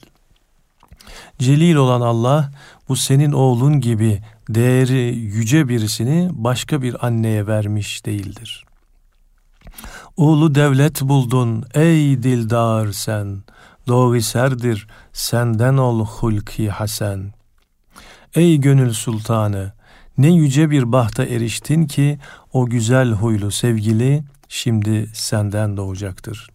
Celil 1.40 1.76
olan 1.76 2.02
Allah 2.02 2.52
bu 2.90 2.96
senin 2.96 3.32
oğlun 3.32 3.80
gibi 3.80 4.22
değeri 4.50 5.16
yüce 5.16 5.70
birisini 5.70 6.30
başka 6.32 6.82
bir 6.82 7.06
anneye 7.06 7.48
vermiş 7.48 8.06
değildir. 8.06 8.66
Oğlu 10.18 10.56
devlet 10.56 11.02
buldun 11.02 11.66
ey 11.74 12.24
dildar 12.24 12.92
sen, 12.92 13.44
doğru 13.88 14.22
serdir 14.22 14.88
senden 15.14 15.78
ol 15.78 16.06
hulki 16.06 16.70
hasen. 16.70 17.41
Ey 18.36 18.58
gönül 18.58 18.94
sultanı, 18.94 19.72
ne 20.18 20.34
yüce 20.34 20.70
bir 20.70 20.92
bahta 20.92 21.26
eriştin 21.26 21.86
ki 21.86 22.20
o 22.54 22.66
güzel 22.66 23.12
huylu 23.12 23.52
sevgili 23.52 24.24
şimdi 24.50 25.10
senden 25.14 25.78
doğacaktır. 25.78 26.50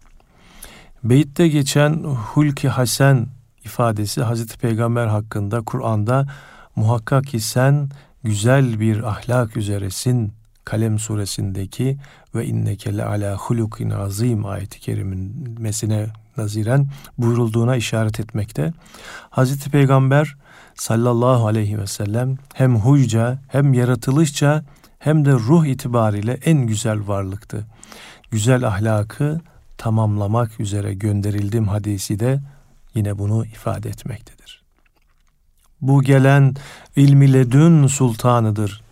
Beyit'te 1.03 1.47
geçen 1.47 1.93
hulki 2.03 2.69
hasen 2.69 3.27
ifadesi 3.65 4.23
Hazreti 4.23 4.57
Peygamber 4.57 5.07
hakkında 5.07 5.61
Kur'an'da 5.61 6.27
muhakkak 6.75 7.25
ki 7.25 7.39
sen 7.39 7.89
güzel 8.23 8.79
bir 8.79 9.03
ahlak 9.03 9.57
üzeresin 9.57 10.33
Kalem 10.65 10.99
suresindeki 10.99 11.97
ve 12.35 12.45
inneke 12.45 12.97
le 12.97 13.03
ala 13.03 13.35
hulukin 13.35 13.89
azim 13.89 14.45
ayeti 14.45 14.79
kerimesine 14.79 16.07
naziren 16.37 16.87
buyurulduğuna 17.17 17.75
işaret 17.75 18.19
etmekte. 18.19 18.73
Hazreti 19.29 19.69
Peygamber 19.69 20.35
sallallahu 20.77 21.47
aleyhi 21.47 21.79
ve 21.79 21.87
sellem 21.87 22.37
hem 22.53 22.75
huyca 22.75 23.39
hem 23.47 23.73
yaratılışça 23.73 24.63
hem 24.99 25.25
de 25.25 25.31
ruh 25.31 25.65
itibariyle 25.65 26.39
en 26.45 26.57
güzel 26.57 27.07
varlıktı. 27.07 27.65
Güzel 28.31 28.67
ahlakı 28.67 29.41
tamamlamak 29.77 30.59
üzere 30.59 30.93
gönderildim 30.93 31.67
hadisi 31.67 32.19
de 32.19 32.39
yine 32.95 33.17
bunu 33.17 33.45
ifade 33.45 33.89
etmektedir. 33.89 34.61
Bu 35.81 36.03
gelen 36.03 36.55
ilmi 36.95 37.33
ledün 37.33 37.87
sultanıdır. 37.87 38.83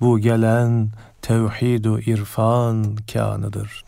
Bu 0.00 0.18
gelen 0.18 0.88
tevhidu 1.22 2.00
irfan 2.00 2.96
kanıdır. 3.12 3.84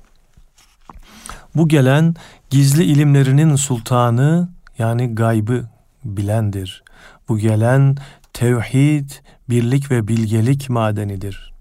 Bu 1.55 1.69
gelen 1.69 2.15
gizli 2.51 2.85
ilimlerinin 2.85 3.57
sultanı 3.57 4.49
yani 4.79 5.15
gaybı 5.15 5.65
bilendir. 6.07 6.85
Bu 7.29 7.39
gelen 7.39 7.97
tevhid, 8.33 9.11
birlik 9.49 9.91
ve 9.91 10.09
bilgelik 10.09 10.71
madenidir. 10.71 11.53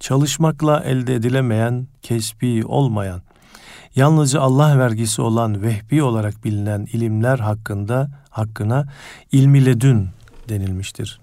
Çalışmakla 0.00 0.80
elde 0.80 1.14
edilemeyen, 1.14 1.86
kesbi 2.02 2.66
olmayan, 2.66 3.22
yalnızca 3.96 4.40
Allah 4.40 4.78
vergisi 4.78 5.22
olan 5.22 5.62
vehbi 5.62 6.02
olarak 6.02 6.44
bilinen 6.44 6.88
ilimler 6.92 7.38
hakkında 7.38 8.10
hakkına 8.30 8.86
ilmi 9.32 9.66
ledün 9.66 10.08
denilmiştir. 10.48 11.20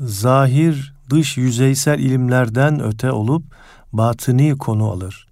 Zahir, 0.00 0.94
dış 1.10 1.36
yüzeysel 1.36 1.98
ilimlerden 1.98 2.80
öte 2.82 3.12
olup 3.12 3.44
batıni 3.92 4.58
konu 4.58 4.90
alır. 4.90 5.26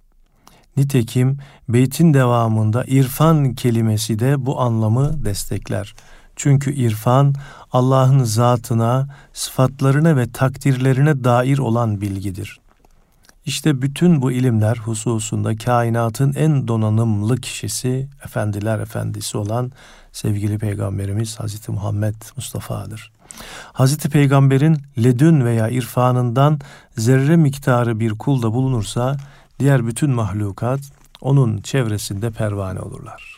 Nitekim 0.77 1.37
beytin 1.69 2.13
devamında 2.13 2.83
irfan 2.87 3.53
kelimesi 3.53 4.19
de 4.19 4.45
bu 4.45 4.61
anlamı 4.61 5.25
destekler. 5.25 5.95
Çünkü 6.39 6.73
irfan 6.73 7.35
Allah'ın 7.71 8.23
zatına, 8.23 9.07
sıfatlarına 9.33 10.17
ve 10.17 10.31
takdirlerine 10.31 11.23
dair 11.23 11.57
olan 11.57 12.01
bilgidir. 12.01 12.59
İşte 13.45 13.81
bütün 13.81 14.21
bu 14.21 14.31
ilimler 14.31 14.77
hususunda 14.77 15.55
kainatın 15.55 16.33
en 16.33 16.67
donanımlı 16.67 17.37
kişisi, 17.37 18.09
efendiler 18.25 18.79
efendisi 18.79 19.37
olan 19.37 19.71
sevgili 20.11 20.57
peygamberimiz 20.57 21.39
Hazreti 21.39 21.71
Muhammed 21.71 22.15
Mustafa'dır. 22.35 23.11
Hazreti 23.73 24.09
Peygamber'in 24.09 24.77
ledün 25.03 25.45
veya 25.45 25.69
irfanından 25.69 26.59
zerre 26.97 27.35
miktarı 27.35 27.99
bir 27.99 28.11
kulda 28.11 28.53
bulunursa 28.53 29.17
diğer 29.59 29.87
bütün 29.87 30.11
mahlukat 30.11 30.79
onun 31.21 31.57
çevresinde 31.57 32.31
pervane 32.31 32.79
olurlar. 32.79 33.28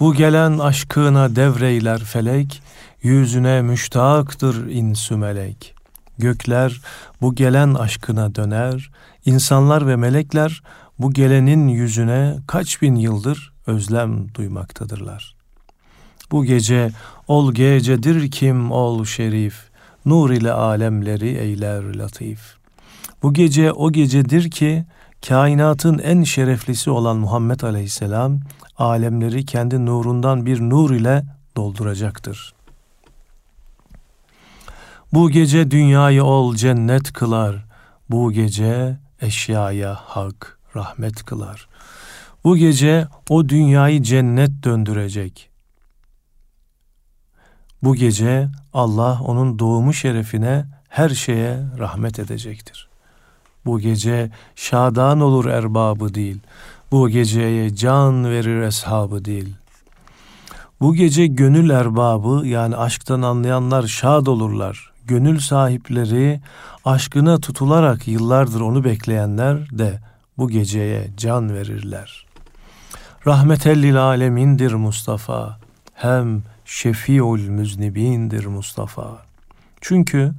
Bu 0.00 0.14
gelen 0.14 0.58
aşkına 0.58 1.36
devreyler 1.36 2.04
felek, 2.04 2.62
yüzüne 3.02 3.62
müştaktır 3.62 4.66
insü 4.66 5.16
melek. 5.16 5.74
Gökler 6.18 6.80
bu 7.20 7.34
gelen 7.34 7.74
aşkına 7.74 8.34
döner, 8.34 8.90
insanlar 9.26 9.86
ve 9.86 9.96
melekler 9.96 10.62
bu 10.98 11.12
gelenin 11.12 11.68
yüzüne 11.68 12.36
kaç 12.46 12.82
bin 12.82 12.96
yıldır 12.96 13.52
özlem 13.66 14.34
duymaktadırlar. 14.34 15.34
Bu 16.30 16.44
gece 16.44 16.90
ol 17.28 17.52
gecedir 17.52 18.30
kim 18.30 18.70
ol 18.70 19.04
şerif, 19.04 19.54
nur 20.04 20.30
ile 20.30 20.52
alemleri 20.52 21.28
eyler 21.28 21.94
latif. 21.94 22.40
Bu 23.22 23.32
gece 23.32 23.72
o 23.72 23.92
gecedir 23.92 24.50
ki 24.50 24.84
kainatın 25.28 25.98
en 25.98 26.22
şereflisi 26.22 26.90
olan 26.90 27.16
Muhammed 27.16 27.60
Aleyhisselam 27.60 28.40
alemleri 28.78 29.46
kendi 29.46 29.86
nurundan 29.86 30.46
bir 30.46 30.60
nur 30.60 30.90
ile 30.90 31.24
dolduracaktır. 31.56 32.54
Bu 35.12 35.30
gece 35.30 35.70
dünyayı 35.70 36.24
ol 36.24 36.54
cennet 36.54 37.12
kılar. 37.12 37.64
Bu 38.10 38.32
gece 38.32 38.98
eşyaya 39.20 39.94
hak 39.94 40.58
rahmet 40.76 41.24
kılar. 41.24 41.68
Bu 42.44 42.56
gece 42.56 43.08
o 43.28 43.48
dünyayı 43.48 44.02
cennet 44.02 44.64
döndürecek. 44.64 45.50
Bu 47.82 47.94
gece 47.94 48.48
Allah 48.72 49.20
onun 49.22 49.58
doğumu 49.58 49.94
şerefine 49.94 50.66
her 50.88 51.08
şeye 51.08 51.58
rahmet 51.78 52.18
edecektir. 52.18 52.88
Bu 53.66 53.80
gece 53.80 54.30
şadan 54.56 55.20
olur 55.20 55.46
erbabı 55.46 56.14
değil. 56.14 56.40
Bu 56.92 57.08
geceye 57.08 57.74
can 57.74 58.24
verir 58.24 58.62
eshabı 58.62 59.24
değil. 59.24 59.54
Bu 60.80 60.94
gece 60.94 61.26
gönül 61.26 61.70
erbabı 61.70 62.46
yani 62.46 62.76
aşktan 62.76 63.22
anlayanlar 63.22 63.86
şad 63.86 64.26
olurlar. 64.26 64.92
Gönül 65.04 65.38
sahipleri 65.38 66.40
aşkına 66.84 67.40
tutularak 67.40 68.08
yıllardır 68.08 68.60
onu 68.60 68.84
bekleyenler 68.84 69.78
de 69.78 70.00
bu 70.38 70.48
geceye 70.48 71.10
can 71.16 71.54
verirler. 71.54 72.26
Rahmetellil 73.26 74.02
alemindir 74.02 74.72
Mustafa. 74.72 75.58
Hem 75.94 76.42
şefiul 76.64 77.40
müznibindir 77.40 78.46
Mustafa. 78.46 79.22
Çünkü 79.80 80.32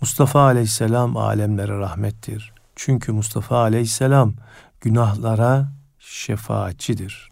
Mustafa 0.00 0.40
aleyhisselam 0.40 1.16
alemlere 1.16 1.78
rahmettir. 1.78 2.52
Çünkü 2.76 3.12
Mustafa 3.12 3.58
aleyhisselam 3.58 4.34
günahlara 4.80 5.68
şefaatçidir. 6.12 7.28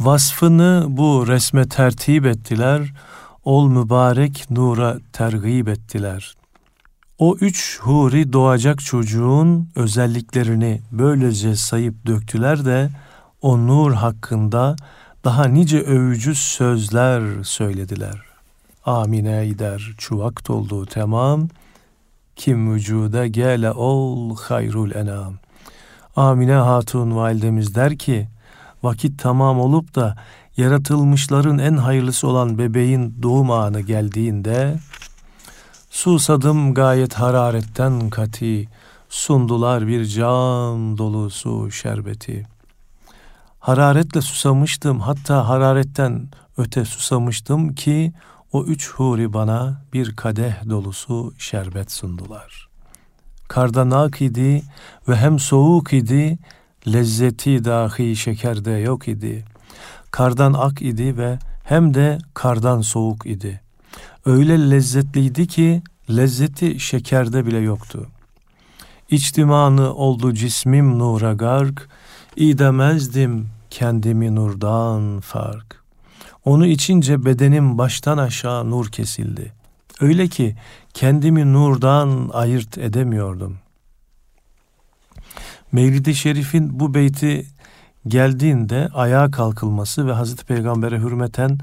Vasfını 0.00 0.86
bu 0.88 1.24
resme 1.28 1.68
tertip 1.68 2.26
ettiler, 2.26 2.92
ol 3.44 3.68
mübarek 3.68 4.50
nura 4.50 4.98
tergib 5.12 5.66
ettiler. 5.66 6.34
O 7.18 7.36
üç 7.36 7.80
huri 7.80 8.32
doğacak 8.32 8.80
çocuğun 8.80 9.68
özelliklerini 9.76 10.80
böylece 10.92 11.56
sayıp 11.56 12.06
döktüler 12.06 12.64
de 12.64 12.90
o 13.42 13.58
nur 13.58 13.92
hakkında 13.92 14.76
daha 15.24 15.44
nice 15.44 15.80
övücü 15.80 16.34
sözler 16.34 17.44
söylediler. 17.44 18.20
Amine 18.84 19.46
gider 19.46 19.94
çuvak 19.98 20.48
doldu 20.48 20.86
tamam, 20.86 21.48
kim 22.36 22.74
vücuda 22.74 23.26
gele 23.26 23.70
ol 23.72 24.36
hayrul 24.36 24.90
enam. 24.90 25.39
Amine 26.20 26.54
Hatun 26.54 27.16
validemiz 27.16 27.74
der 27.74 27.98
ki, 27.98 28.28
vakit 28.82 29.18
tamam 29.18 29.60
olup 29.60 29.94
da 29.94 30.16
yaratılmışların 30.56 31.58
en 31.58 31.76
hayırlısı 31.76 32.28
olan 32.28 32.58
bebeğin 32.58 33.18
doğum 33.22 33.50
anı 33.50 33.80
geldiğinde, 33.80 34.76
susadım 35.90 36.74
gayet 36.74 37.14
hararetten 37.14 38.10
kati, 38.10 38.68
sundular 39.08 39.86
bir 39.86 40.04
cam 40.04 40.98
dolusu 40.98 41.70
şerbeti. 41.70 42.46
Hararetle 43.60 44.20
susamıştım, 44.20 45.00
hatta 45.00 45.48
hararetten 45.48 46.28
öte 46.58 46.84
susamıştım 46.84 47.74
ki, 47.74 48.12
o 48.52 48.64
üç 48.64 48.90
huri 48.90 49.32
bana 49.32 49.82
bir 49.92 50.16
kadeh 50.16 50.68
dolusu 50.68 51.34
şerbet 51.38 51.92
sundular. 51.92 52.69
Kardan 53.50 53.90
ak 53.90 54.22
idi 54.22 54.62
ve 55.08 55.16
hem 55.16 55.38
soğuk 55.38 55.92
idi, 55.92 56.38
lezzeti 56.86 57.64
dahi 57.64 58.16
şekerde 58.16 58.70
yok 58.70 59.08
idi. 59.08 59.44
Kardan 60.10 60.52
ak 60.52 60.82
idi 60.82 61.16
ve 61.16 61.38
hem 61.64 61.94
de 61.94 62.18
kardan 62.34 62.80
soğuk 62.80 63.26
idi. 63.26 63.60
Öyle 64.26 64.70
lezzetliydi 64.70 65.46
ki 65.46 65.82
lezzeti 66.10 66.80
şekerde 66.80 67.46
bile 67.46 67.58
yoktu. 67.58 68.06
İçtimanı 69.10 69.94
oldu 69.94 70.34
cismim 70.34 70.98
nura 70.98 71.32
gark, 71.32 71.88
idemezdim 72.36 73.48
kendimi 73.70 74.34
nurdan 74.34 75.20
fark. 75.20 75.82
Onu 76.44 76.66
içince 76.66 77.24
bedenim 77.24 77.78
baştan 77.78 78.18
aşağı 78.18 78.70
nur 78.70 78.86
kesildi. 78.88 79.52
Öyle 80.00 80.28
ki 80.28 80.56
kendimi 80.94 81.52
nurdan 81.52 82.30
ayırt 82.32 82.78
edemiyordum. 82.78 83.58
Mevlid-i 85.72 86.14
Şerif'in 86.14 86.80
bu 86.80 86.94
beyti 86.94 87.46
geldiğinde 88.06 88.88
ayağa 88.94 89.30
kalkılması 89.30 90.06
ve 90.06 90.12
Hazreti 90.12 90.44
Peygamber'e 90.44 90.98
hürmeten 90.98 91.58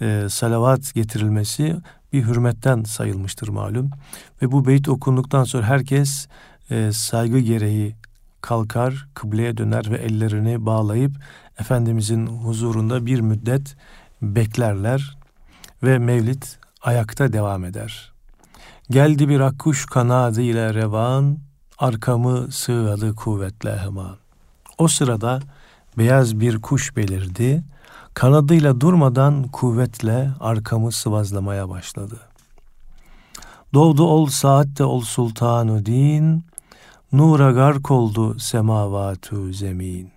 e, 0.00 0.26
salavat 0.30 0.94
getirilmesi 0.94 1.76
bir 2.12 2.24
hürmetten 2.24 2.82
sayılmıştır 2.82 3.48
malum. 3.48 3.90
Ve 4.42 4.52
bu 4.52 4.66
beyt 4.66 4.88
okunduktan 4.88 5.44
sonra 5.44 5.66
herkes 5.66 6.28
e, 6.70 6.92
saygı 6.92 7.38
gereği 7.38 7.94
kalkar, 8.40 9.06
kıbleye 9.14 9.56
döner 9.56 9.90
ve 9.90 9.96
ellerini 9.96 10.66
bağlayıp 10.66 11.12
Efendimizin 11.60 12.26
huzurunda 12.26 13.06
bir 13.06 13.20
müddet 13.20 13.76
beklerler 14.22 15.18
ve 15.82 15.98
mevlid 15.98 16.42
ayakta 16.82 17.32
devam 17.32 17.64
eder. 17.64 18.12
Geldi 18.90 19.28
bir 19.28 19.40
akkuş 19.40 19.86
kanadı 19.86 20.42
ile 20.42 20.74
revan, 20.74 21.38
arkamı 21.78 22.52
sığadı 22.52 23.14
kuvvetle 23.14 23.78
hemen. 23.78 24.16
O 24.78 24.88
sırada 24.88 25.40
beyaz 25.98 26.40
bir 26.40 26.62
kuş 26.62 26.96
belirdi, 26.96 27.64
kanadıyla 28.14 28.80
durmadan 28.80 29.42
kuvvetle 29.42 30.30
arkamı 30.40 30.92
sıvazlamaya 30.92 31.68
başladı. 31.68 32.16
Doğdu 33.74 34.04
ol 34.04 34.26
saatte 34.26 34.84
ol 34.84 35.00
sultanu 35.00 35.86
din, 35.86 36.44
nura 37.12 37.50
gark 37.50 37.90
oldu 37.90 38.38
semavatu 38.38 39.52
zemin. 39.52 40.10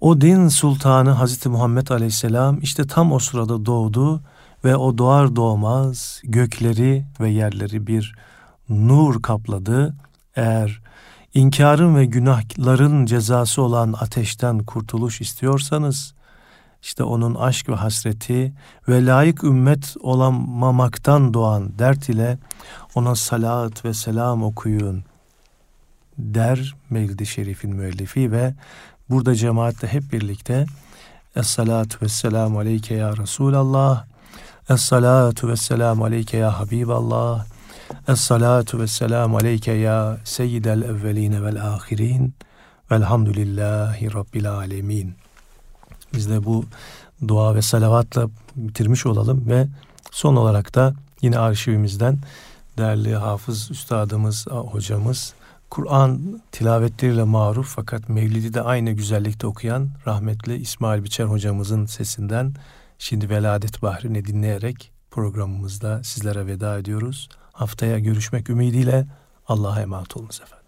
O 0.00 0.20
din 0.20 0.48
sultanı 0.48 1.10
Hazreti 1.10 1.48
Muhammed 1.48 1.88
Aleyhisselam 1.88 2.58
işte 2.60 2.86
tam 2.86 3.12
o 3.12 3.18
sırada 3.18 3.66
doğdu 3.66 4.20
ve 4.64 4.76
o 4.76 4.98
doğar 4.98 5.36
doğmaz 5.36 6.20
gökleri 6.24 7.04
ve 7.20 7.30
yerleri 7.30 7.86
bir 7.86 8.14
nur 8.68 9.22
kapladı. 9.22 9.94
Eğer 10.36 10.80
inkarın 11.34 11.96
ve 11.96 12.04
günahların 12.04 13.06
cezası 13.06 13.62
olan 13.62 13.94
ateşten 14.00 14.58
kurtuluş 14.58 15.20
istiyorsanız 15.20 16.14
işte 16.82 17.04
onun 17.04 17.34
aşk 17.34 17.68
ve 17.68 17.74
hasreti 17.74 18.52
ve 18.88 19.06
layık 19.06 19.44
ümmet 19.44 19.96
olamamaktan 20.00 21.34
doğan 21.34 21.78
dert 21.78 22.08
ile 22.08 22.38
ona 22.94 23.14
salat 23.14 23.84
ve 23.84 23.94
selam 23.94 24.42
okuyun 24.42 25.04
der 26.18 26.74
Mevlid-i 26.90 27.26
Şerif'in 27.26 27.76
müellifi 27.76 28.32
ve 28.32 28.54
burada 29.10 29.34
cemaatle 29.34 29.88
hep 29.88 30.12
birlikte 30.12 30.66
Es-salatu 31.36 32.02
ve 32.02 32.08
selamu 32.08 32.58
aleyke 32.58 32.94
ya 32.94 33.16
Resulallah 33.16 34.04
Es-salatu 34.68 35.48
ve 35.48 35.56
selamu 35.56 36.04
aleyke 36.04 36.36
ya 36.36 36.60
Habiballah 36.60 37.44
Es-salatu 38.08 38.78
ve 38.78 38.86
selamu 38.86 39.36
aleyke 39.36 39.72
ya 39.72 40.18
Seyyidel 40.24 40.82
evveline 40.82 41.42
vel 41.42 41.62
ahirin 41.66 42.34
Velhamdülillahi 42.90 44.14
Rabbil 44.14 44.50
alemin. 44.50 45.14
Biz 46.14 46.30
de 46.30 46.44
bu 46.44 46.64
dua 47.28 47.54
ve 47.54 47.62
salavatla 47.62 48.28
bitirmiş 48.56 49.06
olalım 49.06 49.44
ve 49.46 49.66
son 50.10 50.36
olarak 50.36 50.74
da 50.74 50.94
yine 51.22 51.38
arşivimizden 51.38 52.18
değerli 52.78 53.14
hafız 53.14 53.70
üstadımız, 53.70 54.46
hocamız, 54.46 55.34
Kur'an 55.70 56.42
tilavetleriyle 56.52 57.22
maruf 57.22 57.72
fakat 57.76 58.08
Mevlid'i 58.08 58.54
de 58.54 58.62
aynı 58.62 58.90
güzellikte 58.90 59.46
okuyan 59.46 59.88
rahmetli 60.06 60.56
İsmail 60.56 61.04
Biçer 61.04 61.24
hocamızın 61.24 61.86
sesinden 61.86 62.54
şimdi 63.02 63.30
Veladet 63.30 63.82
Bahri'ni 63.82 64.24
dinleyerek 64.24 64.92
programımızda 65.10 66.04
sizlere 66.04 66.46
veda 66.46 66.78
ediyoruz. 66.78 67.28
Haftaya 67.52 67.98
görüşmek 67.98 68.50
ümidiyle 68.50 69.06
Allah'a 69.48 69.80
emanet 69.80 70.16
olunuz 70.16 70.40
efendim. 70.40 70.62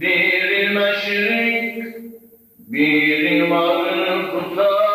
Bir 0.00 0.70
maşrik, 0.70 1.84
bir 2.58 3.42
mağrıp 3.42 4.32
kutlar. 4.32 4.87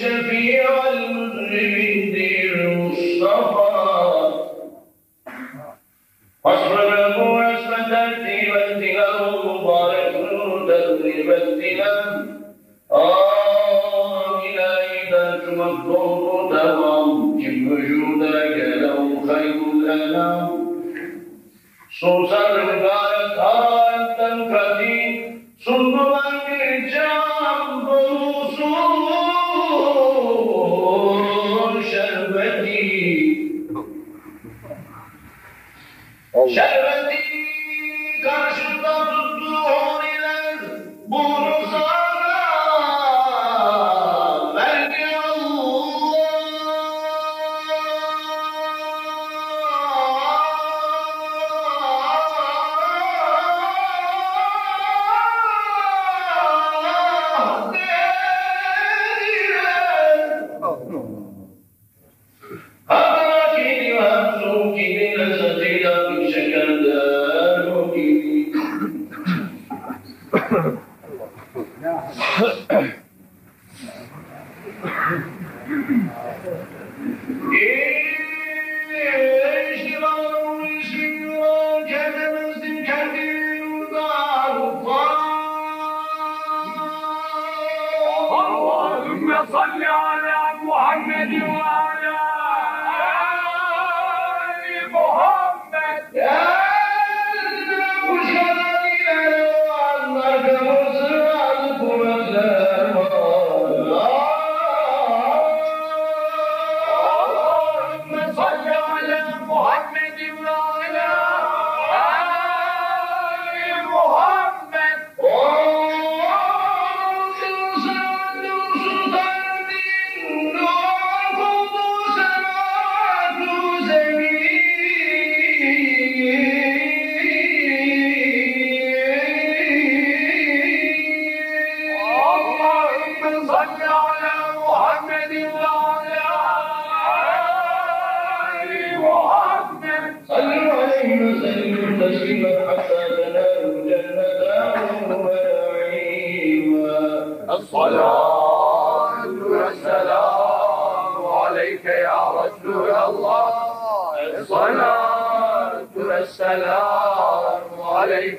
شفيع 0.00 0.64
المذنبين 0.92 2.78
مصطفى 2.78 3.59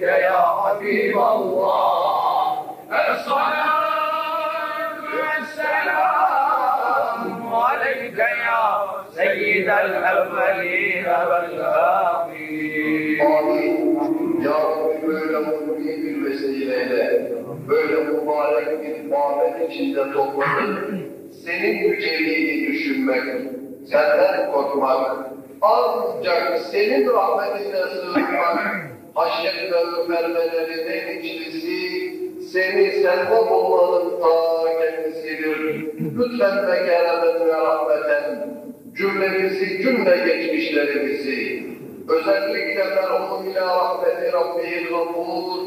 عليك 0.02 0.22
يا 0.24 0.42
حبيب 0.62 1.18
الله 1.18 2.62
الصلاة 2.92 3.82
والسلام 5.22 6.34
عليك 7.54 8.20
يا 8.20 8.64
سيد 9.16 9.70
الأولين 9.70 11.06
والآخرين 11.30 12.72
Ya 14.42 14.58
Rabbi 14.58 15.08
böyle 15.08 15.38
mutlu 15.38 15.78
bir 15.78 16.26
vesileyle, 16.26 17.32
böyle 17.70 17.96
mübarek 18.04 18.70
bir 18.84 18.96
muhabbet 19.10 19.72
içinde 19.72 20.12
topladın. 20.14 21.02
Senin 21.46 21.78
yüceliğini 21.78 22.68
düşünmek, 22.68 23.24
senden 23.92 24.52
korkmak, 24.52 25.18
ancak 25.62 26.60
senin 26.60 27.10
rahmetine 27.10 27.82
sığınmak, 27.94 28.92
aşık 29.16 29.72
ve 29.72 30.08
mermelerinin 30.08 31.24
içlisi 31.24 32.12
seni 32.52 32.92
sende 32.92 33.50
bulmanın 33.50 34.22
ta 34.22 34.64
kendisidir. 34.80 35.86
Lütfen 36.18 36.68
ve 36.68 36.86
keramet 36.86 37.42
ve 37.42 37.58
rahmeten 37.58 38.50
cümlemizi, 38.98 39.82
cümle 39.82 40.18
geçmişlerimizi, 40.18 41.64
özellikle 42.10 42.84
merhum 42.84 43.50
ile 43.52 43.62
rahmeti 43.62 44.34
Rabbihil 44.34 44.90
Gafur, 44.90 45.62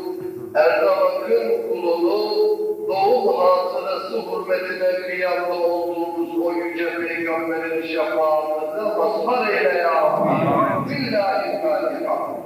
Erdem'in 0.54 1.68
kulunu 1.68 2.58
doğum 2.88 3.36
hatırası 3.36 4.16
hürmetine 4.16 5.06
kıyamda 5.06 5.54
olduğumuz 5.54 6.46
o 6.46 6.52
yüce 6.52 6.88
peygamberin 7.06 7.82
şefaatine 7.86 8.96
mazhar 8.98 9.48
eyle 9.48 9.78
ya 9.78 9.94
Rabbi. 9.94 10.90
Billahi 10.90 11.62
Fatiha. 11.62 12.43